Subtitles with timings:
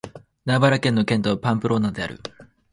[0.45, 2.19] ナバーラ県の県都はパンプローナである